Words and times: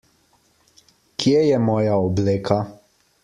Kje 1.19 1.43
je 1.49 1.59
moja 1.69 1.99
obleka? 2.09 2.61